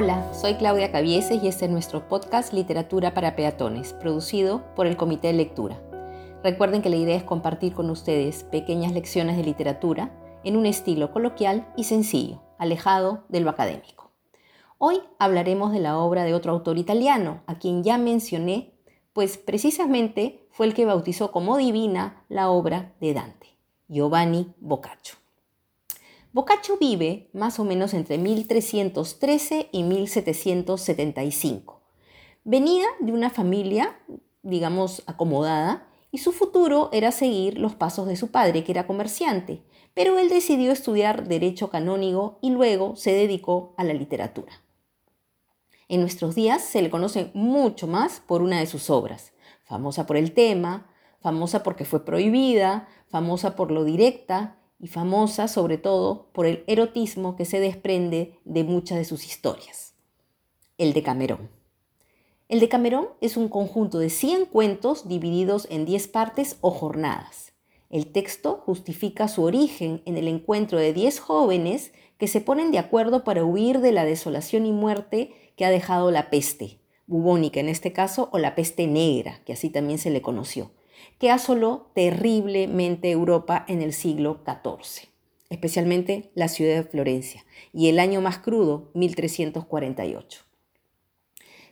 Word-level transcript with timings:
Hola, 0.00 0.32
soy 0.32 0.54
Claudia 0.54 0.92
Cavieses 0.92 1.42
y 1.42 1.48
este 1.48 1.64
es 1.64 1.70
nuestro 1.72 2.08
podcast 2.08 2.52
Literatura 2.52 3.14
para 3.14 3.34
Peatones, 3.34 3.94
producido 3.94 4.62
por 4.76 4.86
el 4.86 4.96
Comité 4.96 5.26
de 5.26 5.32
Lectura. 5.32 5.76
Recuerden 6.44 6.82
que 6.82 6.88
la 6.88 6.94
idea 6.94 7.16
es 7.16 7.24
compartir 7.24 7.72
con 7.72 7.90
ustedes 7.90 8.44
pequeñas 8.44 8.92
lecciones 8.92 9.36
de 9.36 9.42
literatura 9.42 10.12
en 10.44 10.56
un 10.56 10.66
estilo 10.66 11.10
coloquial 11.10 11.66
y 11.76 11.82
sencillo, 11.82 12.40
alejado 12.58 13.24
de 13.28 13.40
lo 13.40 13.50
académico. 13.50 14.12
Hoy 14.78 15.00
hablaremos 15.18 15.72
de 15.72 15.80
la 15.80 15.98
obra 15.98 16.22
de 16.22 16.34
otro 16.34 16.52
autor 16.52 16.78
italiano, 16.78 17.42
a 17.48 17.58
quien 17.58 17.82
ya 17.82 17.98
mencioné, 17.98 18.78
pues 19.12 19.36
precisamente 19.36 20.46
fue 20.52 20.66
el 20.66 20.74
que 20.74 20.84
bautizó 20.84 21.32
como 21.32 21.56
divina 21.56 22.24
la 22.28 22.50
obra 22.50 22.94
de 23.00 23.14
Dante, 23.14 23.48
Giovanni 23.88 24.54
Boccaccio. 24.60 25.16
Boccaccio 26.38 26.78
vive 26.78 27.30
más 27.32 27.58
o 27.58 27.64
menos 27.64 27.94
entre 27.94 28.16
1313 28.16 29.70
y 29.72 29.82
1775. 29.82 31.82
Venía 32.44 32.86
de 33.00 33.10
una 33.10 33.28
familia, 33.28 33.98
digamos, 34.42 35.02
acomodada, 35.06 35.88
y 36.12 36.18
su 36.18 36.30
futuro 36.30 36.90
era 36.92 37.10
seguir 37.10 37.58
los 37.58 37.74
pasos 37.74 38.06
de 38.06 38.14
su 38.14 38.30
padre, 38.30 38.62
que 38.62 38.70
era 38.70 38.86
comerciante, 38.86 39.64
pero 39.94 40.16
él 40.16 40.28
decidió 40.28 40.70
estudiar 40.70 41.26
derecho 41.26 41.70
canónigo 41.70 42.38
y 42.40 42.50
luego 42.50 42.94
se 42.94 43.12
dedicó 43.12 43.74
a 43.76 43.82
la 43.82 43.94
literatura. 43.94 44.62
En 45.88 46.02
nuestros 46.02 46.36
días 46.36 46.62
se 46.62 46.82
le 46.82 46.90
conoce 46.90 47.32
mucho 47.34 47.88
más 47.88 48.20
por 48.20 48.42
una 48.42 48.60
de 48.60 48.66
sus 48.66 48.90
obras, 48.90 49.32
famosa 49.64 50.06
por 50.06 50.16
el 50.16 50.30
tema, 50.30 50.86
famosa 51.20 51.64
porque 51.64 51.84
fue 51.84 52.04
prohibida, 52.04 52.86
famosa 53.08 53.56
por 53.56 53.72
lo 53.72 53.82
directa 53.82 54.57
y 54.80 54.88
famosa 54.88 55.48
sobre 55.48 55.78
todo 55.78 56.28
por 56.32 56.46
el 56.46 56.64
erotismo 56.66 57.36
que 57.36 57.44
se 57.44 57.60
desprende 57.60 58.38
de 58.44 58.64
muchas 58.64 58.98
de 58.98 59.04
sus 59.04 59.26
historias. 59.26 59.94
El 60.76 60.92
de 60.92 61.02
Camerón. 61.02 61.50
El 62.48 62.60
de 62.60 62.68
Camerón 62.68 63.08
es 63.20 63.36
un 63.36 63.48
conjunto 63.48 63.98
de 63.98 64.10
100 64.10 64.46
cuentos 64.46 65.08
divididos 65.08 65.66
en 65.70 65.84
10 65.84 66.08
partes 66.08 66.56
o 66.60 66.70
jornadas. 66.70 67.52
El 67.90 68.12
texto 68.12 68.62
justifica 68.64 69.28
su 69.28 69.42
origen 69.42 70.02
en 70.04 70.16
el 70.16 70.28
encuentro 70.28 70.78
de 70.78 70.92
10 70.92 71.20
jóvenes 71.20 71.92
que 72.16 72.28
se 72.28 72.40
ponen 72.40 72.70
de 72.70 72.78
acuerdo 72.78 73.24
para 73.24 73.44
huir 73.44 73.80
de 73.80 73.92
la 73.92 74.04
desolación 74.04 74.66
y 74.66 74.72
muerte 74.72 75.32
que 75.56 75.64
ha 75.64 75.70
dejado 75.70 76.10
la 76.10 76.30
peste, 76.30 76.80
bubónica 77.06 77.60
en 77.60 77.68
este 77.68 77.92
caso, 77.92 78.28
o 78.32 78.38
la 78.38 78.54
peste 78.54 78.86
negra, 78.86 79.40
que 79.44 79.52
así 79.52 79.70
también 79.70 79.98
se 79.98 80.10
le 80.10 80.22
conoció 80.22 80.70
que 81.18 81.30
asoló 81.30 81.90
terriblemente 81.94 83.10
Europa 83.10 83.64
en 83.68 83.82
el 83.82 83.92
siglo 83.92 84.40
XIV, 84.44 85.08
especialmente 85.50 86.30
la 86.34 86.48
ciudad 86.48 86.76
de 86.76 86.84
Florencia, 86.84 87.44
y 87.72 87.88
el 87.88 87.98
año 87.98 88.20
más 88.20 88.38
crudo, 88.38 88.90
1348. 88.94 90.44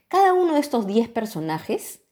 Cada 0.08 0.34
uno 0.34 0.54
de 0.54 0.60
estos 0.60 0.86
10 0.86 1.08
personajes 1.08 2.02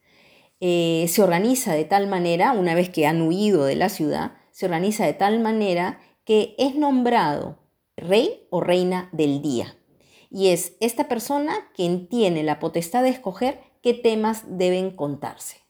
eh, 0.61 1.07
se 1.09 1.23
organiza 1.23 1.75
de 1.75 1.85
tal 1.85 2.07
manera, 2.07 2.53
una 2.53 2.75
vez 2.75 2.89
que 2.91 3.07
han 3.07 3.23
huido 3.23 3.65
de 3.65 3.77
la 3.77 3.89
ciudad, 3.89 4.33
se 4.51 4.67
organiza 4.67 5.05
de 5.05 5.13
tal 5.13 5.41
manera 5.41 6.01
que 6.25 6.55
es 6.59 6.75
nombrado 6.75 7.59
rey 7.97 8.47
o 8.51 8.61
reina 8.61 9.09
del 9.13 9.43
día. 9.43 9.77
Y 10.31 10.49
es 10.49 10.77
esta 10.81 11.09
persona 11.09 11.71
quien 11.75 12.09
tiene 12.09 12.43
la 12.43 12.59
potestad 12.59 13.03
de 13.03 13.11
escoger 13.11 13.61
qué 13.83 13.95
temas 13.95 14.45
deben 14.49 14.91
contarse. 14.91 15.64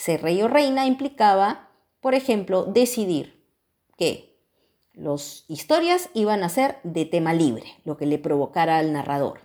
Ser 0.00 0.22
rey 0.22 0.40
o 0.40 0.48
reina 0.48 0.86
implicaba, 0.86 1.68
por 2.00 2.14
ejemplo, 2.14 2.64
decidir 2.64 3.44
que 3.98 4.34
las 4.94 5.44
historias 5.46 6.08
iban 6.14 6.42
a 6.42 6.48
ser 6.48 6.78
de 6.84 7.04
tema 7.04 7.34
libre, 7.34 7.66
lo 7.84 7.98
que 7.98 8.06
le 8.06 8.18
provocara 8.18 8.78
al 8.78 8.94
narrador, 8.94 9.40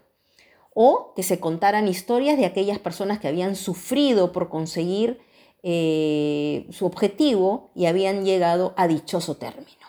o 0.74 1.12
que 1.14 1.24
se 1.24 1.42
contaran 1.42 1.90
historias 1.90 2.38
de 2.38 2.46
aquellas 2.46 2.80
personas 2.80 3.20
que 3.20 3.28
habían 3.28 3.58
sufrido 3.58 4.32
por 4.32 4.48
conseguir 4.48 5.20
eh, 5.62 6.68
su 6.72 6.86
objetivo 6.86 7.72
y 7.76 7.88
habían 7.88 8.24
llegado 8.24 8.74
a 8.78 8.88
dichoso 8.88 9.36
término, 9.36 9.86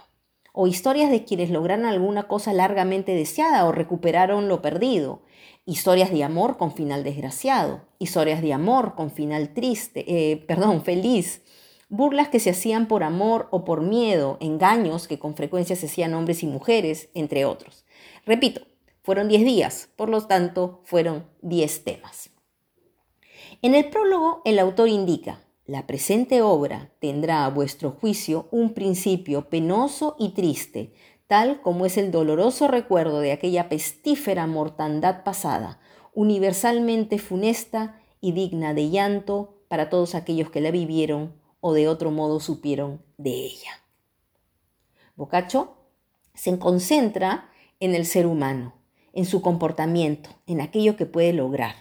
o 0.53 0.67
historias 0.67 1.13
de 1.13 1.23
quienes 1.23 1.51
lograron 1.51 1.87
alguna 1.87 2.27
cosa 2.27 2.53
largamente 2.53 3.15
deseada 3.15 3.67
o 3.67 3.71
recuperaron 3.71 4.49
lo 4.49 4.63
perdido, 4.63 5.23
historias 5.67 6.13
de 6.13 6.23
amor 6.25 6.57
con 6.57 6.73
final 6.73 7.05
desgraciado, 7.05 7.83
historias 7.99 8.41
de 8.41 8.53
amor 8.53 8.95
con 8.95 9.11
final 9.11 9.53
triste, 9.53 10.05
eh, 10.07 10.37
perdón, 10.37 10.83
feliz, 10.83 11.43
burlas 11.89 12.29
que 12.29 12.41
se 12.41 12.51
hacían 12.51 12.87
por 12.87 13.03
amor 13.03 13.49
o 13.51 13.65
por 13.65 13.83
miedo, 13.83 14.39
engaños 14.41 15.09
que 15.09 15.19
con 15.19 15.35
frecuencia 15.35 15.77
se 15.77 15.87
hacían 15.87 16.15
hombres 16.15 16.43
y 16.43 16.47
mujeres, 16.47 17.11
entre 17.15 17.45
otros. 17.45 17.85
Repito, 18.25 18.63
fueron 19.03 19.29
10 19.29 19.45
días, 19.45 19.89
por 19.97 20.09
lo 20.09 20.27
tanto 20.27 20.81
fueron 20.85 21.27
10 21.43 21.85
temas. 21.85 22.31
En 23.61 23.75
el 23.75 23.89
prólogo 23.91 24.43
el 24.45 24.59
autor 24.59 24.89
indica, 24.89 25.41
la 25.65 25.87
presente 25.87 26.43
obra 26.43 26.93
tendrá 27.01 27.45
a 27.45 27.51
vuestro 27.51 27.91
juicio 27.91 28.47
un 28.53 28.73
principio 28.73 29.49
penoso 29.49 30.15
y 30.19 30.29
triste, 30.31 30.93
tal 31.27 31.61
como 31.61 31.87
es 31.87 31.97
el 31.97 32.11
doloroso 32.11 32.69
recuerdo 32.69 33.21
de 33.21 33.33
aquella 33.33 33.69
pestífera 33.69 34.47
mortandad 34.47 35.25
pasada, 35.25 35.81
universalmente 36.15 37.19
funesta 37.19 38.01
y 38.21 38.33
digna 38.33 38.75
de 38.75 38.91
llanto 38.91 39.57
para 39.69 39.91
todos 39.91 40.15
aquellos 40.15 40.51
que 40.51 40.61
la 40.61 40.71
vivieron 40.71 41.35
o 41.61 41.73
de 41.73 41.89
otro 41.89 42.11
modo 42.11 42.41
supieron 42.41 43.03
de 43.17 43.31
ella. 43.31 43.71
Boccaccio 45.17 45.75
se 46.35 46.59
concentra 46.59 47.51
en 47.81 47.95
el 47.95 48.07
ser 48.07 48.27
humano, 48.27 48.75
en 49.13 49.25
su 49.25 49.43
comportamiento, 49.43 50.31
en 50.47 50.61
aquello 50.61 50.97
que 50.97 51.07
puede 51.07 51.33
lograr. 51.33 51.75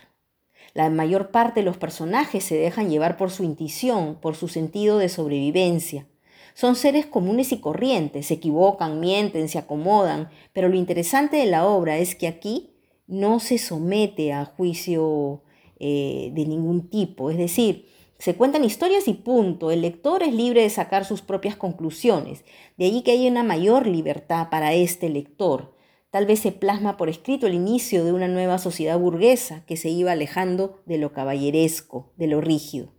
La 0.74 0.90
mayor 0.90 1.32
parte 1.32 1.60
de 1.62 1.66
los 1.66 1.78
personajes 1.78 2.44
se 2.44 2.56
dejan 2.56 2.90
llevar 2.90 3.18
por 3.18 3.32
su 3.32 3.44
intuición, 3.44 4.16
por 4.16 4.36
su 4.36 4.48
sentido 4.48 4.98
de 4.98 5.10
sobrevivencia, 5.10 6.08
son 6.56 6.76
seres 6.76 7.06
comunes 7.06 7.52
y 7.52 7.60
corrientes, 7.60 8.28
se 8.28 8.36
equivocan, 8.36 9.02
mienten, 9.02 9.50
se 9.50 9.60
acomodan, 9.60 10.30
pero 10.54 10.70
lo 10.70 10.76
interesante 10.76 11.38
de 11.38 11.46
la 11.46 11.68
obra 11.68 11.98
es 11.98 12.16
que 12.16 12.28
aquí 12.28 12.72
no 13.08 13.40
se 13.40 13.58
somete 13.58 14.32
a 14.32 14.46
juicio 14.46 15.44
eh, 15.80 16.32
de 16.34 16.46
ningún 16.46 16.90
tipo, 16.90 17.30
es 17.30 17.38
decir, 17.38 17.86
se 18.18 18.36
cuentan 18.36 18.64
historias 18.64 19.10
y 19.10 19.14
punto, 19.14 19.70
el 19.70 19.82
lector 19.82 20.24
es 20.24 20.34
libre 20.34 20.62
de 20.62 20.70
sacar 20.70 21.04
sus 21.04 21.22
propias 21.22 21.58
conclusiones, 21.58 22.46
de 22.78 22.86
allí 22.86 23.02
que 23.02 23.12
hay 23.12 23.28
una 23.28 23.44
mayor 23.44 23.86
libertad 23.86 24.50
para 24.50 24.74
este 24.74 25.10
lector. 25.10 25.76
Tal 26.10 26.26
vez 26.26 26.40
se 26.40 26.54
plasma 26.54 26.96
por 26.96 27.10
escrito 27.10 27.46
el 27.46 27.54
inicio 27.54 28.06
de 28.06 28.14
una 28.14 28.30
nueva 28.30 28.58
sociedad 28.58 28.98
burguesa 28.98 29.66
que 29.66 29.76
se 29.76 29.90
iba 29.90 30.14
alejando 30.14 30.82
de 30.86 30.98
lo 30.98 31.12
caballeresco, 31.12 32.14
de 32.16 32.28
lo 32.28 32.40
rígido. 32.40 32.95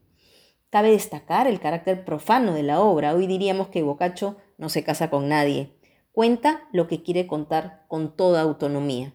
Cabe 0.77 0.91
destacar 0.91 1.47
el 1.47 1.59
carácter 1.59 2.05
profano 2.05 2.53
de 2.53 2.63
la 2.63 2.81
obra. 2.81 3.15
Hoy 3.15 3.27
diríamos 3.27 3.69
que 3.69 3.83
Boccaccio 3.83 4.37
no 4.59 4.69
se 4.69 4.85
casa 4.85 5.09
con 5.09 5.27
nadie. 5.27 5.73
Cuenta 6.13 6.69
lo 6.71 6.87
que 6.87 7.03
quiere 7.03 7.27
contar 7.27 7.87
con 7.89 8.15
toda 8.15 8.43
autonomía. 8.43 9.15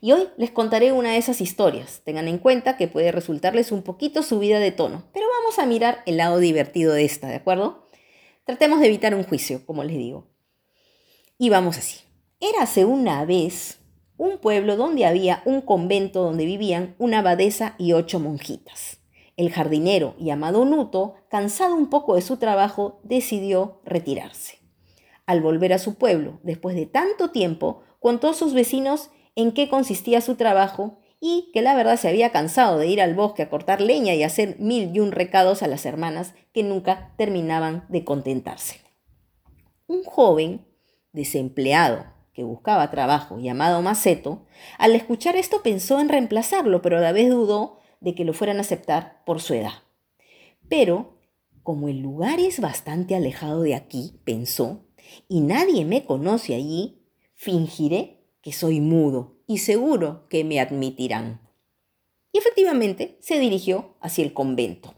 Y 0.00 0.12
hoy 0.12 0.28
les 0.36 0.52
contaré 0.52 0.92
una 0.92 1.10
de 1.10 1.16
esas 1.16 1.40
historias. 1.40 2.02
Tengan 2.04 2.28
en 2.28 2.38
cuenta 2.38 2.76
que 2.76 2.86
puede 2.86 3.10
resultarles 3.10 3.72
un 3.72 3.82
poquito 3.82 4.22
subida 4.22 4.60
de 4.60 4.70
tono, 4.70 5.02
pero 5.12 5.26
vamos 5.40 5.58
a 5.58 5.66
mirar 5.66 6.04
el 6.06 6.18
lado 6.18 6.38
divertido 6.38 6.94
de 6.94 7.04
esta, 7.04 7.26
¿de 7.26 7.34
acuerdo? 7.34 7.88
Tratemos 8.44 8.78
de 8.78 8.86
evitar 8.86 9.16
un 9.16 9.24
juicio, 9.24 9.66
como 9.66 9.82
les 9.82 9.96
digo. 9.96 10.28
Y 11.36 11.48
vamos 11.50 11.78
así. 11.78 11.98
Érase 12.38 12.84
una 12.84 13.24
vez 13.24 13.80
un 14.18 14.38
pueblo 14.38 14.76
donde 14.76 15.04
había 15.04 15.42
un 15.46 15.62
convento 15.62 16.22
donde 16.22 16.44
vivían 16.44 16.94
una 17.00 17.18
abadesa 17.18 17.74
y 17.76 17.92
ocho 17.92 18.20
monjitas. 18.20 19.01
El 19.36 19.50
jardinero, 19.50 20.14
llamado 20.18 20.64
Nuto, 20.64 21.14
cansado 21.28 21.74
un 21.74 21.88
poco 21.88 22.16
de 22.16 22.22
su 22.22 22.36
trabajo, 22.36 23.00
decidió 23.02 23.80
retirarse. 23.84 24.58
Al 25.26 25.40
volver 25.40 25.72
a 25.72 25.78
su 25.78 25.94
pueblo, 25.94 26.38
después 26.42 26.76
de 26.76 26.86
tanto 26.86 27.30
tiempo, 27.30 27.82
contó 27.98 28.30
a 28.30 28.34
sus 28.34 28.52
vecinos 28.52 29.10
en 29.34 29.52
qué 29.52 29.68
consistía 29.68 30.20
su 30.20 30.34
trabajo 30.34 30.98
y 31.20 31.50
que 31.52 31.62
la 31.62 31.74
verdad 31.74 31.96
se 31.96 32.08
había 32.08 32.32
cansado 32.32 32.78
de 32.78 32.88
ir 32.88 33.00
al 33.00 33.14
bosque 33.14 33.42
a 33.42 33.48
cortar 33.48 33.80
leña 33.80 34.12
y 34.14 34.24
hacer 34.24 34.56
mil 34.58 34.90
y 34.94 34.98
un 35.00 35.12
recados 35.12 35.62
a 35.62 35.68
las 35.68 35.86
hermanas 35.86 36.34
que 36.52 36.64
nunca 36.64 37.14
terminaban 37.16 37.86
de 37.88 38.04
contentarse. 38.04 38.80
Un 39.86 40.02
joven 40.02 40.66
desempleado 41.12 42.06
que 42.32 42.42
buscaba 42.42 42.90
trabajo 42.90 43.38
llamado 43.38 43.82
Maceto, 43.82 44.46
al 44.78 44.94
escuchar 44.96 45.36
esto 45.36 45.62
pensó 45.62 46.00
en 46.00 46.08
reemplazarlo, 46.08 46.82
pero 46.82 46.98
a 46.98 47.00
la 47.00 47.12
vez 47.12 47.30
dudó 47.30 47.78
de 48.02 48.14
que 48.14 48.24
lo 48.24 48.34
fueran 48.34 48.58
a 48.58 48.60
aceptar 48.60 49.22
por 49.24 49.40
su 49.40 49.54
edad. 49.54 49.72
Pero, 50.68 51.18
como 51.62 51.88
el 51.88 52.00
lugar 52.00 52.40
es 52.40 52.60
bastante 52.60 53.14
alejado 53.14 53.62
de 53.62 53.74
aquí, 53.74 54.14
pensó, 54.24 54.84
y 55.28 55.40
nadie 55.40 55.84
me 55.84 56.04
conoce 56.04 56.54
allí, 56.54 57.02
fingiré 57.34 58.20
que 58.40 58.52
soy 58.52 58.80
mudo 58.80 59.36
y 59.46 59.58
seguro 59.58 60.26
que 60.28 60.44
me 60.44 60.60
admitirán. 60.60 61.40
Y 62.32 62.38
efectivamente 62.38 63.18
se 63.20 63.38
dirigió 63.38 63.94
hacia 64.00 64.24
el 64.24 64.32
convento. 64.32 64.94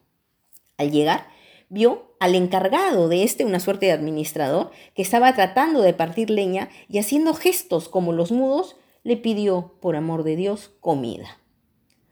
Al 0.76 0.90
llegar, 0.90 1.26
vio 1.68 2.14
al 2.20 2.34
encargado 2.34 3.08
de 3.08 3.22
este, 3.22 3.44
una 3.44 3.60
suerte 3.60 3.86
de 3.86 3.92
administrador, 3.92 4.70
que 4.94 5.02
estaba 5.02 5.34
tratando 5.34 5.82
de 5.82 5.92
partir 5.92 6.30
leña 6.30 6.70
y 6.88 6.98
haciendo 6.98 7.34
gestos 7.34 7.88
como 7.88 8.12
los 8.12 8.32
mudos 8.32 8.76
le 9.02 9.16
pidió, 9.16 9.74
por 9.80 9.96
amor 9.96 10.22
de 10.22 10.36
Dios, 10.36 10.72
comida. 10.80 11.38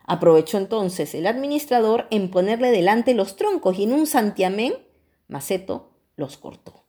Aprovechó 0.04 0.58
entonces 0.58 1.14
el 1.14 1.26
administrador 1.26 2.06
en 2.10 2.30
ponerle 2.30 2.70
delante 2.70 3.14
los 3.14 3.36
troncos 3.36 3.78
y 3.78 3.84
en 3.84 3.92
un 3.92 4.06
santiamén, 4.06 4.74
Maceto 5.28 5.92
los 6.16 6.36
cortó. 6.36 6.84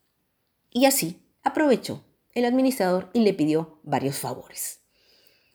Y 0.70 0.86
así 0.86 1.22
aprovechó 1.44 2.04
el 2.34 2.46
administrador 2.46 3.10
y 3.14 3.22
le 3.22 3.34
pidió 3.34 3.80
varios 3.84 4.18
favores. 4.18 4.82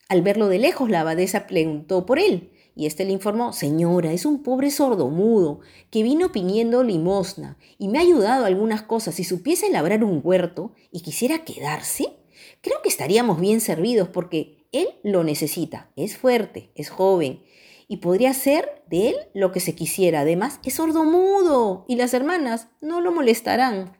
Al 0.08 0.22
verlo 0.22 0.48
de 0.48 0.58
lejos, 0.58 0.88
la 0.88 1.00
abadesa 1.00 1.46
preguntó 1.46 2.06
por 2.06 2.18
él, 2.18 2.52
y 2.78 2.86
éste 2.86 3.04
le 3.04 3.10
informó, 3.10 3.52
Señora, 3.52 4.12
es 4.12 4.24
un 4.24 4.44
pobre 4.44 4.70
sordomudo 4.70 5.60
que 5.90 6.04
vino 6.04 6.30
pidiendo 6.30 6.84
limosna 6.84 7.58
y 7.76 7.88
me 7.88 7.98
ha 7.98 8.02
ayudado 8.02 8.44
algunas 8.44 8.82
cosas. 8.82 9.16
Si 9.16 9.24
supiese 9.24 9.68
labrar 9.68 10.04
un 10.04 10.20
huerto 10.22 10.72
y 10.92 11.00
quisiera 11.00 11.44
quedarse, 11.44 12.20
creo 12.60 12.80
que 12.80 12.88
estaríamos 12.88 13.40
bien 13.40 13.60
servidos 13.60 14.08
porque 14.08 14.57
él 14.72 14.88
lo 15.02 15.24
necesita. 15.24 15.90
Es 15.96 16.16
fuerte, 16.16 16.70
es 16.74 16.90
joven 16.90 17.42
y 17.88 17.98
podría 17.98 18.34
ser 18.34 18.84
de 18.86 19.08
él 19.08 19.16
lo 19.34 19.50
que 19.50 19.60
se 19.60 19.74
quisiera. 19.74 20.20
Además, 20.20 20.60
es 20.62 20.74
sordomudo 20.74 21.84
y 21.88 21.96
las 21.96 22.14
hermanas 22.14 22.68
no 22.80 23.00
lo 23.00 23.12
molestarán. 23.12 23.96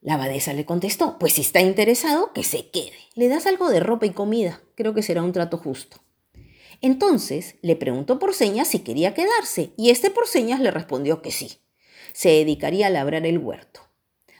La 0.00 0.14
abadesa 0.14 0.52
le 0.52 0.64
contestó, 0.64 1.18
pues 1.18 1.34
si 1.34 1.42
está 1.42 1.60
interesado, 1.60 2.32
que 2.32 2.42
se 2.42 2.70
quede. 2.70 2.96
Le 3.14 3.28
das 3.28 3.46
algo 3.46 3.68
de 3.68 3.80
ropa 3.80 4.06
y 4.06 4.10
comida. 4.10 4.60
Creo 4.74 4.94
que 4.94 5.02
será 5.02 5.22
un 5.22 5.32
trato 5.32 5.58
justo. 5.58 5.98
Entonces 6.80 7.56
le 7.62 7.76
preguntó 7.76 8.18
por 8.18 8.34
señas 8.34 8.66
si 8.66 8.80
quería 8.80 9.14
quedarse, 9.14 9.72
y 9.76 9.90
este 9.90 10.10
por 10.10 10.26
señas 10.26 10.58
le 10.58 10.72
respondió 10.72 11.22
que 11.22 11.30
sí. 11.30 11.60
Se 12.12 12.30
dedicaría 12.30 12.88
a 12.88 12.90
labrar 12.90 13.24
el 13.26 13.38
huerto. 13.38 13.80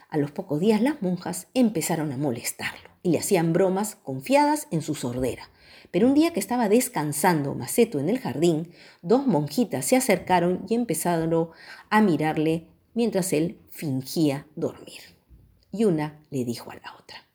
A 0.09 0.17
los 0.17 0.31
pocos 0.31 0.59
días 0.59 0.81
las 0.81 1.01
monjas 1.01 1.47
empezaron 1.53 2.11
a 2.11 2.17
molestarlo 2.17 2.92
y 3.03 3.11
le 3.11 3.19
hacían 3.19 3.53
bromas 3.53 3.95
confiadas 3.95 4.67
en 4.71 4.81
su 4.81 4.95
sordera. 4.95 5.51
Pero 5.91 6.07
un 6.07 6.15
día 6.15 6.33
que 6.33 6.39
estaba 6.39 6.69
descansando 6.69 7.53
Maceto 7.53 7.99
en 7.99 8.09
el 8.09 8.17
jardín, 8.17 8.71
dos 9.03 9.27
monjitas 9.27 9.85
se 9.85 9.95
acercaron 9.95 10.65
y 10.67 10.73
empezaron 10.73 11.49
a 11.91 12.01
mirarle 12.01 12.67
mientras 12.95 13.33
él 13.33 13.59
fingía 13.69 14.47
dormir 14.55 15.13
y 15.73 15.85
una 15.85 16.23
le 16.29 16.45
dijo 16.45 16.71
a 16.71 16.75
la 16.75 16.95
otra, 16.97 17.27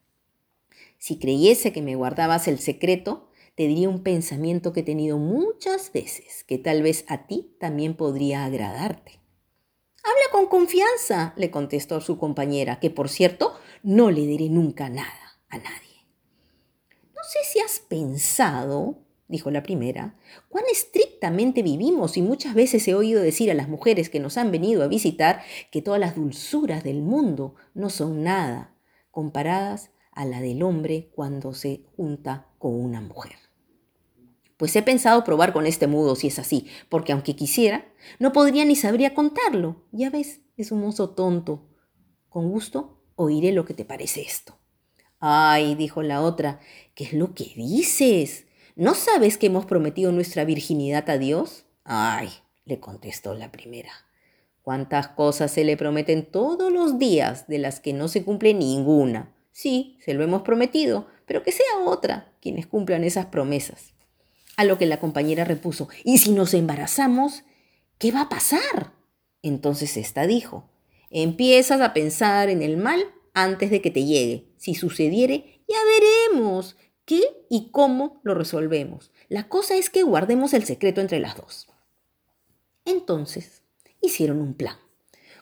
si 0.97 1.19
creyese 1.19 1.73
que 1.73 1.82
me 1.82 1.97
guardabas 1.97 2.49
el 2.49 2.59
secreto, 2.59 3.29
te 3.56 3.67
diría 3.67 3.88
un 3.88 4.03
pensamiento 4.03 4.73
que 4.73 4.81
he 4.81 4.85
tenido 4.85 5.19
muchas 5.19 5.93
veces, 5.93 6.44
que 6.44 6.59
tal 6.59 6.82
vez 6.82 7.05
a 7.09 7.26
ti 7.26 7.53
también 7.59 7.94
podría 7.94 8.44
agradarte. 8.44 9.19
Habla 10.05 10.31
con 10.31 10.47
confianza, 10.47 11.35
le 11.37 11.50
contestó 11.50 12.00
su 12.00 12.19
compañera, 12.19 12.79
que 12.79 12.91
por 12.91 13.09
cierto 13.09 13.55
no 13.82 14.11
le 14.11 14.26
diré 14.26 14.49
nunca 14.49 14.88
nada 14.88 15.28
a 15.49 15.59
nadie. 15.59 16.06
No 17.15 17.23
sé 17.23 17.39
si 17.45 17.61
has 17.61 17.81
pensado, 17.81 18.99
dijo 19.27 19.50
la 19.50 19.62
primera, 19.62 20.19
cuán 20.49 20.65
estrictamente 20.71 21.62
vivimos 21.62 22.17
y 22.17 22.23
muchas 22.23 22.55
veces 22.55 22.87
he 22.89 22.95
oído 22.95 23.23
decir 23.23 23.50
a 23.50 23.55
las 23.55 23.69
mujeres 23.69 24.09
que 24.09 24.21
nos 24.21 24.37
han 24.37 24.50
venido 24.50 24.83
a 24.83 24.89
visitar 24.89 25.43
que 25.71 25.83
todas 25.83 26.00
las 26.00 26.15
dulzuras 26.17 26.85
del 26.85 27.03
mundo 27.03 27.55
no 27.75 27.91
son 27.91 28.23
nada 28.23 28.75
comparadas 29.11 29.91
a 30.12 30.25
la 30.25 30.41
del 30.41 30.62
hombre 30.62 31.11
cuando 31.15 31.55
se 31.55 31.85
junta 31.97 32.49
con 32.59 32.75
una 32.75 33.01
mujer. 33.01 33.37
Pues 34.56 34.75
he 34.75 34.83
pensado 34.83 35.23
probar 35.23 35.53
con 35.53 35.67
este 35.67 35.87
mudo 35.87 36.17
si 36.17 36.27
es 36.27 36.39
así, 36.41 36.67
porque 36.89 37.12
aunque 37.12 37.37
quisiera, 37.37 37.87
no 38.19 38.33
podría 38.33 38.65
ni 38.65 38.75
sabría 38.75 39.15
contarlo. 39.15 39.85
Ya 39.93 40.11
ves, 40.11 40.41
es 40.56 40.73
un 40.73 40.81
mozo 40.81 41.11
tonto. 41.11 41.69
Con 42.29 42.51
gusto 42.51 43.01
oiré 43.15 43.53
lo 43.53 43.65
que 43.65 43.75
te 43.75 43.85
parece 43.85 44.23
esto. 44.23 44.57
Ay, 45.20 45.75
dijo 45.75 46.03
la 46.03 46.23
otra, 46.23 46.61
¿qué 46.94 47.05
es 47.05 47.12
lo 47.12 47.35
que 47.35 47.53
dices? 47.56 48.47
¿No 48.76 48.94
sabes 48.94 49.37
que 49.37 49.47
hemos 49.47 49.67
prometido 49.67 50.12
nuestra 50.12 50.44
virginidad 50.44 51.11
a 51.11 51.19
Dios? 51.19 51.65
Ay, 51.85 52.29
le 52.65 52.79
contestó 52.79 53.35
la 53.35 53.50
primera. 53.50 53.91
¿Cuántas 54.62 55.09
cosas 55.09 55.50
se 55.50 55.65
le 55.65 55.76
prometen 55.76 56.26
todos 56.26 56.70
los 56.73 56.99
días 56.99 57.49
de 57.49 57.59
las 57.59 57.81
que 57.81 57.93
no 57.93 58.06
se 58.06 58.23
cumple 58.23 58.55
ninguna? 58.55 59.35
Sí, 59.50 59.99
se 60.05 60.15
lo 60.15 60.23
hemos 60.23 60.43
prometido, 60.43 61.09
pero 61.26 61.43
que 61.43 61.50
sea 61.50 61.79
otra 61.85 62.32
quienes 62.41 62.67
cumplan 62.67 63.03
esas 63.03 63.26
promesas. 63.26 63.94
A 64.56 64.65
lo 64.65 64.79
que 64.79 64.87
la 64.87 65.00
compañera 65.00 65.44
repuso, 65.44 65.88
¿y 66.05 66.19
si 66.19 66.32
nos 66.32 66.55
embarazamos? 66.55 67.44
¿Qué 67.99 68.12
va 68.12 68.23
a 68.23 68.29
pasar? 68.29 68.93
Entonces 69.43 69.97
ésta 69.97 70.26
dijo, 70.26 70.69
empiezas 71.11 71.81
a 71.81 71.94
pensar 71.94 72.49
en 72.49 72.62
el 72.62 72.76
mal 72.76 73.00
antes 73.35 73.70
de 73.70 73.81
que 73.81 73.91
te 73.91 74.05
llegue. 74.05 74.48
Si 74.58 74.75
sucediere, 74.75 75.62
ya 75.66 75.78
veremos 75.84 76.76
qué 77.05 77.22
y 77.49 77.70
cómo 77.70 78.20
lo 78.22 78.34
resolvemos. 78.34 79.10
La 79.28 79.49
cosa 79.49 79.76
es 79.76 79.88
que 79.88 80.02
guardemos 80.02 80.52
el 80.52 80.64
secreto 80.64 81.00
entre 81.00 81.20
las 81.20 81.37
dos. 81.37 81.69
Entonces, 82.84 83.62
hicieron 84.02 84.40
un 84.40 84.55
plan. 84.55 84.76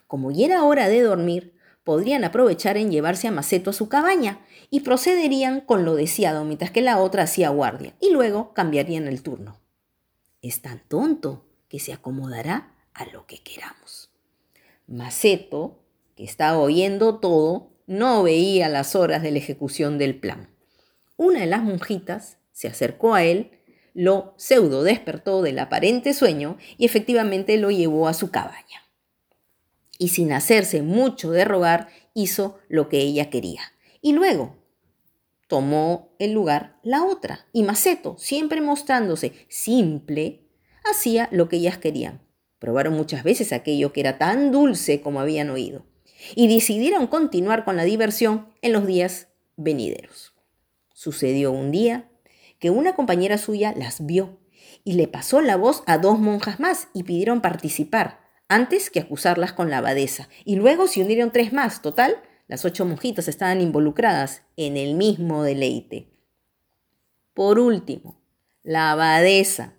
Como 0.06 0.30
ya 0.30 0.46
era 0.46 0.64
hora 0.64 0.88
de 0.88 1.02
dormir, 1.02 1.56
podrían 1.82 2.24
aprovechar 2.24 2.76
en 2.76 2.90
llevarse 2.90 3.28
a 3.28 3.32
Maceto 3.32 3.70
a 3.70 3.72
su 3.72 3.88
cabaña 3.88 4.44
y 4.70 4.80
procederían 4.80 5.60
con 5.60 5.84
lo 5.84 5.94
deseado 5.94 6.44
mientras 6.44 6.70
que 6.70 6.82
la 6.82 6.98
otra 6.98 7.24
hacía 7.24 7.48
guardia 7.50 7.94
y 8.00 8.10
luego 8.10 8.52
cambiarían 8.54 9.06
el 9.06 9.22
turno. 9.22 9.60
Es 10.42 10.62
tan 10.62 10.80
tonto 10.88 11.44
que 11.68 11.78
se 11.78 11.92
acomodará 11.92 12.74
a 12.92 13.06
lo 13.06 13.26
que 13.26 13.38
queramos. 13.38 14.10
Maceto, 14.86 15.82
que 16.16 16.24
estaba 16.24 16.58
oyendo 16.58 17.18
todo, 17.18 17.70
no 17.86 18.22
veía 18.22 18.68
las 18.68 18.94
horas 18.96 19.22
de 19.22 19.30
la 19.30 19.38
ejecución 19.38 19.98
del 19.98 20.18
plan. 20.18 20.48
Una 21.16 21.40
de 21.40 21.46
las 21.46 21.62
monjitas 21.62 22.38
se 22.52 22.68
acercó 22.68 23.14
a 23.14 23.24
él, 23.24 23.50
lo 23.94 24.34
pseudo 24.36 24.82
despertó 24.82 25.42
del 25.42 25.58
aparente 25.58 26.12
sueño 26.12 26.58
y 26.76 26.84
efectivamente 26.84 27.56
lo 27.56 27.70
llevó 27.70 28.08
a 28.08 28.14
su 28.14 28.30
cabaña. 28.30 28.82
Y 29.98 30.08
sin 30.08 30.32
hacerse 30.32 30.82
mucho 30.82 31.30
de 31.30 31.44
rogar, 31.44 31.88
hizo 32.12 32.58
lo 32.68 32.88
que 32.88 32.98
ella 32.98 33.30
quería. 33.30 33.60
Y 34.02 34.12
luego 34.12 34.56
tomó 35.48 36.14
el 36.18 36.32
lugar 36.32 36.78
la 36.82 37.04
otra. 37.04 37.46
Y 37.52 37.62
Maceto, 37.62 38.16
siempre 38.18 38.60
mostrándose 38.60 39.32
simple, 39.48 40.42
hacía 40.84 41.28
lo 41.32 41.48
que 41.48 41.56
ellas 41.56 41.78
querían. 41.78 42.20
Probaron 42.58 42.94
muchas 42.94 43.22
veces 43.22 43.52
aquello 43.52 43.92
que 43.92 44.00
era 44.00 44.18
tan 44.18 44.50
dulce 44.50 45.00
como 45.00 45.20
habían 45.20 45.50
oído. 45.50 45.84
Y 46.34 46.48
decidieron 46.48 47.06
continuar 47.06 47.64
con 47.64 47.76
la 47.76 47.84
diversión 47.84 48.48
en 48.62 48.72
los 48.72 48.86
días 48.86 49.28
venideros. 49.56 50.34
Sucedió 50.92 51.52
un 51.52 51.70
día 51.70 52.08
que 52.58 52.70
una 52.70 52.94
compañera 52.94 53.38
suya 53.38 53.74
las 53.76 54.04
vio 54.04 54.38
y 54.84 54.94
le 54.94 55.08
pasó 55.08 55.40
la 55.40 55.56
voz 55.56 55.82
a 55.86 55.98
dos 55.98 56.18
monjas 56.18 56.60
más 56.60 56.88
y 56.94 57.02
pidieron 57.02 57.40
participar, 57.40 58.20
antes 58.48 58.90
que 58.90 59.00
acusarlas 59.00 59.52
con 59.52 59.70
la 59.70 59.78
abadesa. 59.78 60.28
Y 60.44 60.56
luego 60.56 60.86
se 60.86 61.02
unieron 61.02 61.32
tres 61.32 61.52
más. 61.52 61.82
Total, 61.82 62.16
las 62.46 62.64
ocho 62.64 62.84
monjitas 62.86 63.28
estaban 63.28 63.60
involucradas 63.60 64.42
en 64.56 64.76
el 64.76 64.94
mismo 64.94 65.42
deleite. 65.42 66.12
Por 67.34 67.58
último, 67.58 68.20
la 68.62 68.92
abadesa, 68.92 69.74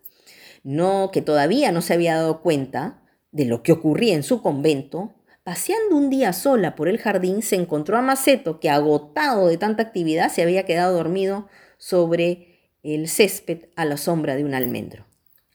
no 0.63 1.09
que 1.11 1.21
todavía 1.21 1.71
no 1.71 1.81
se 1.81 1.93
había 1.93 2.15
dado 2.15 2.41
cuenta 2.41 3.01
de 3.31 3.45
lo 3.45 3.63
que 3.63 3.71
ocurría 3.71 4.13
en 4.13 4.23
su 4.23 4.41
convento, 4.41 5.13
Paseando 5.47 5.95
un 5.95 6.09
día 6.09 6.33
sola 6.33 6.75
por 6.75 6.89
el 6.89 6.97
jardín, 6.97 7.41
se 7.41 7.55
encontró 7.55 7.95
a 7.97 8.01
Maceto, 8.01 8.59
que 8.59 8.69
agotado 8.69 9.47
de 9.47 9.57
tanta 9.57 9.81
actividad 9.81 10.29
se 10.29 10.41
había 10.41 10.65
quedado 10.65 10.97
dormido 10.97 11.47
sobre 11.77 12.69
el 12.83 13.07
césped 13.07 13.69
a 13.77 13.85
la 13.85 13.95
sombra 13.95 14.35
de 14.35 14.43
un 14.43 14.53
almendro. 14.53 15.05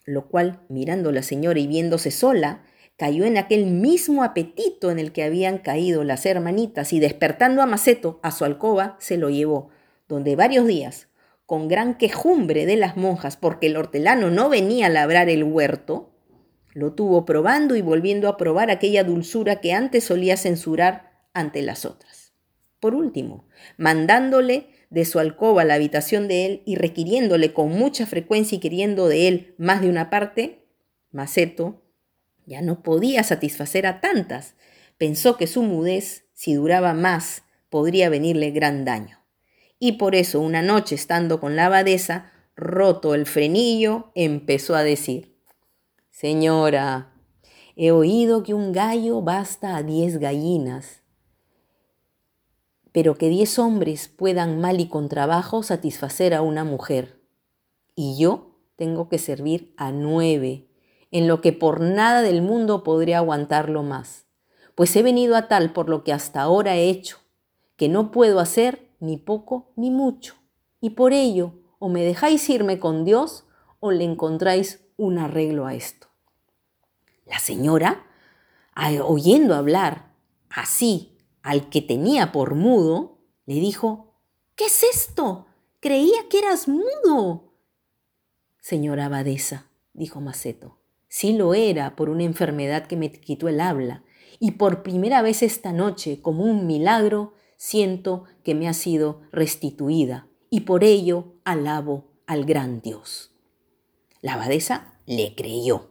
Lo 0.06 0.28
cual, 0.28 0.62
mirando 0.70 1.12
la 1.12 1.20
señora 1.22 1.61
y 1.61 1.66
viéndose 1.66 2.11
sola, 2.11 2.62
cayó 2.96 3.26
en 3.26 3.37
aquel 3.37 3.66
mismo 3.66 4.25
apetito 4.25 4.90
en 4.90 4.99
el 4.99 5.12
que 5.12 5.25
habían 5.25 5.58
caído 5.58 6.04
las 6.04 6.25
hermanitas 6.25 6.94
y 6.94 6.99
despertando 6.99 7.61
a 7.61 7.66
Maceto 7.66 8.18
a 8.22 8.30
su 8.30 8.46
alcoba, 8.46 8.96
se 8.99 9.18
lo 9.18 9.28
llevó, 9.28 9.68
donde 10.08 10.37
varios 10.37 10.66
días, 10.66 11.08
con 11.44 11.68
gran 11.68 11.99
quejumbre 11.99 12.64
de 12.64 12.76
las 12.76 12.96
monjas 12.96 13.37
porque 13.37 13.66
el 13.66 13.76
hortelano 13.76 14.30
no 14.30 14.49
venía 14.49 14.87
a 14.87 14.88
labrar 14.88 15.28
el 15.28 15.44
huerto, 15.44 16.12
lo 16.74 16.94
tuvo 16.94 17.24
probando 17.24 17.76
y 17.76 17.82
volviendo 17.82 18.28
a 18.28 18.36
probar 18.36 18.70
aquella 18.70 19.04
dulzura 19.04 19.60
que 19.60 19.72
antes 19.72 20.04
solía 20.04 20.36
censurar 20.36 21.12
ante 21.34 21.62
las 21.62 21.84
otras. 21.84 22.32
Por 22.80 22.94
último, 22.94 23.46
mandándole 23.76 24.68
de 24.90 25.04
su 25.04 25.18
alcoba 25.18 25.62
a 25.62 25.64
la 25.64 25.74
habitación 25.74 26.28
de 26.28 26.46
él 26.46 26.62
y 26.66 26.76
requiriéndole 26.76 27.52
con 27.52 27.70
mucha 27.70 28.06
frecuencia 28.06 28.56
y 28.56 28.60
queriendo 28.60 29.08
de 29.08 29.28
él 29.28 29.54
más 29.56 29.80
de 29.80 29.88
una 29.88 30.10
parte, 30.10 30.66
Maceto 31.10 31.82
ya 32.46 32.60
no 32.60 32.82
podía 32.82 33.22
satisfacer 33.22 33.86
a 33.86 34.00
tantas. 34.00 34.54
Pensó 34.98 35.36
que 35.36 35.46
su 35.46 35.62
mudez, 35.62 36.26
si 36.34 36.54
duraba 36.54 36.92
más, 36.94 37.44
podría 37.70 38.08
venirle 38.08 38.50
gran 38.50 38.84
daño. 38.84 39.20
Y 39.78 39.92
por 39.92 40.14
eso, 40.14 40.40
una 40.40 40.62
noche 40.62 40.94
estando 40.94 41.40
con 41.40 41.56
la 41.56 41.66
abadesa, 41.66 42.32
roto 42.56 43.14
el 43.14 43.26
frenillo, 43.26 44.12
empezó 44.14 44.74
a 44.74 44.82
decir, 44.82 45.31
Señora, 46.12 47.11
he 47.75 47.90
oído 47.90 48.42
que 48.42 48.52
un 48.52 48.73
gallo 48.73 49.23
basta 49.23 49.76
a 49.76 49.83
diez 49.83 50.19
gallinas. 50.19 51.02
pero 52.92 53.14
que 53.14 53.31
diez 53.31 53.59
hombres 53.59 54.09
puedan 54.09 54.61
mal 54.61 54.78
y 54.78 54.87
con 54.87 55.09
trabajo 55.09 55.62
satisfacer 55.62 56.35
a 56.35 56.42
una 56.42 56.62
mujer. 56.62 57.23
Y 57.95 58.19
yo 58.19 58.59
tengo 58.76 59.09
que 59.09 59.16
servir 59.16 59.73
a 59.78 59.90
nueve, 59.90 60.69
en 61.11 61.26
lo 61.26 61.40
que 61.40 61.54
por 61.54 61.81
nada 61.81 62.21
del 62.21 62.42
mundo 62.42 62.85
podría 62.85 63.16
aguantarlo 63.16 63.83
más, 63.83 64.26
pues 64.75 64.95
he 64.95 65.02
venido 65.02 65.35
a 65.37 65.49
tal 65.49 65.73
por 65.73 65.88
lo 65.88 66.04
que 66.04 66.12
hasta 66.12 66.42
ahora 66.42 66.76
he 66.76 66.90
hecho, 66.90 67.16
que 67.76 67.88
no 67.88 68.11
puedo 68.11 68.38
hacer 68.38 68.90
ni 69.00 69.16
poco 69.16 69.73
ni 69.75 69.90
mucho, 69.90 70.35
y 70.78 70.90
por 70.90 71.14
ello 71.14 71.54
o 71.78 71.88
me 71.88 72.04
dejáis 72.04 72.49
irme 72.50 72.78
con 72.78 73.07
Dios 73.07 73.47
o 73.81 73.90
le 73.90 74.04
encontráis 74.04 74.85
un 75.04 75.18
arreglo 75.18 75.66
a 75.66 75.75
esto. 75.75 76.09
La 77.26 77.38
señora, 77.38 78.06
oyendo 79.04 79.54
hablar 79.54 80.14
así 80.49 81.18
al 81.42 81.68
que 81.68 81.82
tenía 81.82 82.32
por 82.32 82.54
mudo, 82.54 83.18
le 83.47 83.54
dijo, 83.54 84.14
¿qué 84.54 84.66
es 84.66 84.82
esto? 84.82 85.47
Creía 85.80 86.28
que 86.30 86.38
eras 86.38 86.68
mudo. 86.68 87.54
Señora 88.61 89.06
abadesa, 89.06 89.66
dijo 89.92 90.21
Maceto, 90.21 90.78
sí 91.09 91.32
lo 91.32 91.54
era 91.54 91.97
por 91.97 92.09
una 92.09 92.23
enfermedad 92.23 92.87
que 92.87 92.97
me 92.97 93.11
quitó 93.11 93.49
el 93.49 93.61
habla, 93.61 94.04
y 94.38 94.52
por 94.52 94.82
primera 94.82 95.23
vez 95.23 95.42
esta 95.42 95.73
noche, 95.73 96.21
como 96.21 96.44
un 96.44 96.66
milagro, 96.66 97.35
siento 97.56 98.25
que 98.44 98.54
me 98.54 98.68
ha 98.68 98.73
sido 98.73 99.23
restituida, 99.32 100.28
y 100.49 100.61
por 100.61 100.85
ello 100.85 101.35
alabo 101.44 102.12
al 102.26 102.44
gran 102.44 102.80
Dios. 102.80 103.32
La 104.21 104.35
abadesa 104.35 104.91
le 105.06 105.35
creyó 105.35 105.90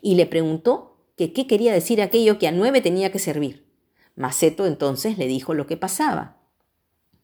y 0.00 0.14
le 0.14 0.26
preguntó 0.26 0.98
que 1.16 1.32
qué 1.32 1.46
quería 1.46 1.72
decir 1.72 2.02
aquello 2.02 2.38
que 2.38 2.48
a 2.48 2.52
nueve 2.52 2.80
tenía 2.80 3.12
que 3.12 3.18
servir. 3.18 3.66
Maceto 4.14 4.66
entonces 4.66 5.18
le 5.18 5.26
dijo 5.26 5.54
lo 5.54 5.66
que 5.66 5.76
pasaba. 5.76 6.38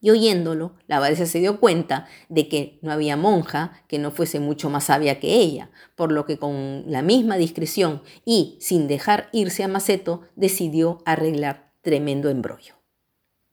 Y 0.00 0.11
oyéndolo, 0.11 0.75
la 0.87 0.99
abadesa 0.99 1.26
se 1.26 1.40
dio 1.40 1.59
cuenta 1.59 2.07
de 2.28 2.49
que 2.49 2.78
no 2.83 2.92
había 2.92 3.16
monja 3.16 3.83
que 3.88 3.99
no 3.99 4.12
fuese 4.12 4.38
mucho 4.38 4.71
más 4.71 4.85
sabia 4.85 5.18
que 5.18 5.35
ella, 5.35 5.71
por 5.97 6.12
lo 6.12 6.25
que 6.25 6.38
con 6.38 6.85
la 6.87 7.02
misma 7.02 7.37
discreción 7.37 8.02
y 8.25 8.57
sin 8.61 8.87
dejar 8.87 9.28
irse 9.33 9.64
a 9.64 9.68
Maceto, 9.68 10.23
decidió 10.37 11.02
arreglar 11.04 11.73
tremendo 11.83 12.28
embrollo. 12.30 12.75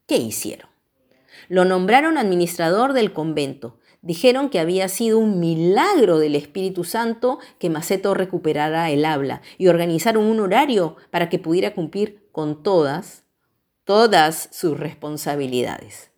¿Qué 0.06 0.18
hicieron? 0.18 0.70
Lo 1.48 1.64
nombraron 1.64 2.16
administrador 2.16 2.92
del 2.92 3.12
convento. 3.12 3.78
Dijeron 4.06 4.50
que 4.50 4.60
había 4.60 4.88
sido 4.88 5.18
un 5.18 5.40
milagro 5.40 6.20
del 6.20 6.36
Espíritu 6.36 6.84
Santo 6.84 7.40
que 7.58 7.70
Maceto 7.70 8.14
recuperara 8.14 8.88
el 8.92 9.04
habla 9.04 9.42
y 9.58 9.66
organizaron 9.66 10.22
un 10.22 10.38
horario 10.38 10.94
para 11.10 11.28
que 11.28 11.40
pudiera 11.40 11.74
cumplir 11.74 12.28
con 12.30 12.62
todas 12.62 13.24
todas 13.82 14.48
sus 14.52 14.78
responsabilidades. 14.78 16.12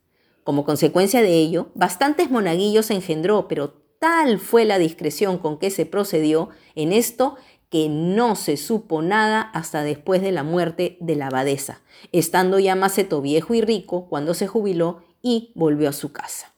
Como 0.44 0.66
consecuencia 0.66 1.22
de 1.22 1.32
ello, 1.32 1.70
bastantes 1.74 2.30
monaguillos 2.30 2.90
engendró, 2.90 3.48
pero 3.48 3.70
tal 3.98 4.38
fue 4.38 4.66
la 4.66 4.78
discreción 4.78 5.38
con 5.38 5.58
que 5.58 5.70
se 5.70 5.86
procedió 5.86 6.50
en 6.74 6.92
esto 6.92 7.36
que 7.70 7.88
no 7.88 8.36
se 8.36 8.58
supo 8.58 9.00
nada 9.00 9.40
hasta 9.40 9.82
después 9.82 10.20
de 10.20 10.32
la 10.32 10.42
muerte 10.42 10.98
de 11.00 11.16
la 11.16 11.28
abadesa, 11.28 11.80
estando 12.12 12.58
ya 12.58 12.74
Maceto 12.74 13.22
viejo 13.22 13.54
y 13.54 13.62
rico 13.62 14.08
cuando 14.10 14.34
se 14.34 14.46
jubiló 14.46 15.02
y 15.22 15.52
volvió 15.54 15.88
a 15.88 15.94
su 15.94 16.12
casa. 16.12 16.57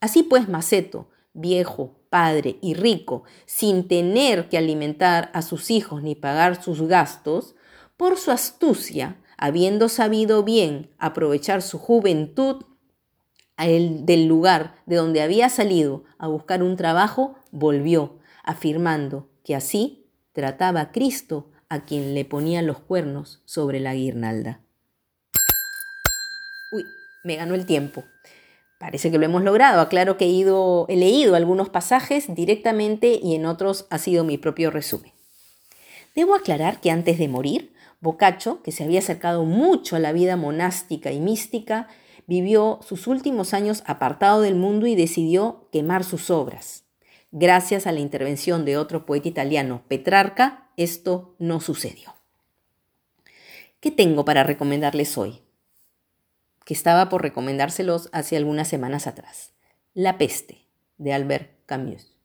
Así 0.00 0.22
pues, 0.22 0.48
Maceto, 0.48 1.08
viejo, 1.32 1.98
padre 2.10 2.58
y 2.62 2.74
rico, 2.74 3.24
sin 3.46 3.88
tener 3.88 4.48
que 4.48 4.58
alimentar 4.58 5.30
a 5.34 5.42
sus 5.42 5.70
hijos 5.70 6.02
ni 6.02 6.14
pagar 6.14 6.62
sus 6.62 6.82
gastos, 6.82 7.54
por 7.96 8.16
su 8.16 8.30
astucia 8.30 9.16
habiendo 9.36 9.88
sabido 9.88 10.42
bien 10.42 10.90
aprovechar 10.98 11.62
su 11.62 11.78
juventud 11.78 12.64
del 13.58 14.26
lugar 14.26 14.74
de 14.86 14.96
donde 14.96 15.22
había 15.22 15.48
salido 15.48 16.04
a 16.18 16.26
buscar 16.26 16.62
un 16.62 16.76
trabajo, 16.76 17.36
volvió, 17.50 18.18
afirmando 18.42 19.30
que 19.44 19.54
así 19.54 20.10
trataba 20.32 20.92
Cristo 20.92 21.50
a 21.68 21.84
quien 21.84 22.14
le 22.14 22.24
ponía 22.24 22.62
los 22.62 22.78
cuernos 22.78 23.42
sobre 23.44 23.80
la 23.80 23.94
guirnalda. 23.94 24.60
Uy, 26.72 26.84
me 27.24 27.36
ganó 27.36 27.54
el 27.54 27.64
tiempo. 27.64 28.04
Parece 28.78 29.10
que 29.10 29.18
lo 29.18 29.24
hemos 29.24 29.42
logrado. 29.42 29.80
Aclaro 29.80 30.16
que 30.16 30.26
he, 30.26 30.40
he 30.92 30.96
leído 30.96 31.34
algunos 31.34 31.70
pasajes 31.70 32.34
directamente 32.34 33.18
y 33.22 33.34
en 33.34 33.46
otros 33.46 33.86
ha 33.90 33.98
sido 33.98 34.24
mi 34.24 34.38
propio 34.38 34.70
resumen. 34.70 35.12
Debo 36.14 36.34
aclarar 36.34 36.80
que 36.80 36.90
antes 36.90 37.18
de 37.18 37.28
morir, 37.28 37.74
Boccaccio, 38.00 38.62
que 38.62 38.72
se 38.72 38.84
había 38.84 38.98
acercado 38.98 39.44
mucho 39.44 39.96
a 39.96 39.98
la 39.98 40.12
vida 40.12 40.36
monástica 40.36 41.12
y 41.12 41.20
mística, 41.20 41.88
vivió 42.26 42.80
sus 42.86 43.06
últimos 43.06 43.54
años 43.54 43.82
apartado 43.86 44.40
del 44.40 44.54
mundo 44.54 44.86
y 44.86 44.94
decidió 44.94 45.68
quemar 45.72 46.04
sus 46.04 46.30
obras. 46.30 46.84
Gracias 47.32 47.86
a 47.86 47.92
la 47.92 48.00
intervención 48.00 48.64
de 48.64 48.76
otro 48.76 49.06
poeta 49.06 49.28
italiano, 49.28 49.82
Petrarca, 49.88 50.70
esto 50.76 51.34
no 51.38 51.60
sucedió. 51.60 52.14
¿Qué 53.80 53.90
tengo 53.90 54.24
para 54.24 54.42
recomendarles 54.42 55.16
hoy? 55.18 55.45
Que 56.66 56.74
estaba 56.74 57.08
por 57.08 57.22
recomendárselos 57.22 58.10
hace 58.12 58.36
algunas 58.36 58.68
semanas 58.68 59.06
atrás. 59.06 59.54
La 59.94 60.18
peste, 60.18 60.66
de 60.98 61.14
Albert 61.14 61.64
Camus 61.64 62.16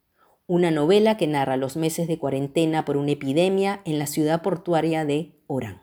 una 0.51 0.69
novela 0.69 1.15
que 1.15 1.27
narra 1.27 1.55
los 1.55 1.77
meses 1.77 2.09
de 2.09 2.17
cuarentena 2.17 2.83
por 2.83 2.97
una 2.97 3.11
epidemia 3.11 3.79
en 3.85 3.99
la 3.99 4.05
ciudad 4.05 4.41
portuaria 4.41 5.05
de 5.05 5.31
Orán. 5.47 5.81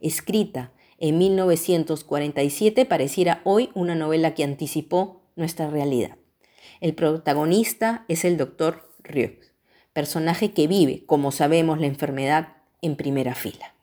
Escrita 0.00 0.72
en 0.96 1.18
1947, 1.18 2.86
pareciera 2.86 3.42
hoy 3.44 3.68
una 3.74 3.94
novela 3.94 4.32
que 4.34 4.44
anticipó 4.44 5.20
nuestra 5.36 5.68
realidad. 5.68 6.16
El 6.80 6.94
protagonista 6.94 8.06
es 8.08 8.24
el 8.24 8.38
doctor 8.38 8.90
Rieux, 9.00 9.52
personaje 9.92 10.52
que 10.52 10.66
vive, 10.66 11.04
como 11.04 11.30
sabemos, 11.30 11.78
la 11.78 11.86
enfermedad 11.86 12.56
en 12.80 12.96
primera 12.96 13.34
fila. 13.34 13.74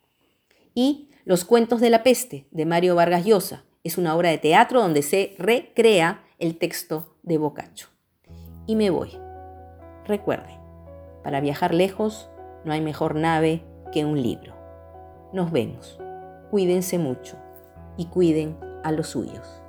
Y 0.74 1.10
Los 1.24 1.46
cuentos 1.46 1.82
de 1.82 1.92
la 1.92 2.02
peste, 2.02 2.48
de 2.50 2.66
Mario 2.66 2.96
Vargas 2.96 3.26
Llosa, 3.26 3.64
es 3.84 3.98
una 3.98 4.16
obra 4.16 4.30
de 4.30 4.38
teatro 4.38 4.82
donde 4.82 5.02
se 5.02 5.36
recrea 5.38 6.24
el 6.38 6.58
texto 6.58 7.16
de 7.24 7.38
Boccaccio. 7.38 7.88
Y 8.66 8.76
me 8.76 8.90
voy. 8.90 9.18
Recuerde, 10.06 10.60
para 11.24 11.42
viajar 11.42 11.74
lejos 11.74 12.30
no 12.66 12.74
hay 12.74 12.82
mejor 12.82 13.16
nave 13.16 13.64
que 13.92 14.06
un 14.06 14.22
libro. 14.22 14.56
Nos 15.34 15.52
vemos. 15.52 16.00
Cuídense 16.52 16.98
mucho 16.98 17.38
y 17.98 18.06
cuiden 18.06 18.58
a 18.84 18.92
los 18.92 19.08
suyos. 19.08 19.62